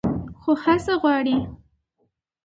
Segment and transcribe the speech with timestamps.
[0.41, 1.37] خو هڅه غواړي.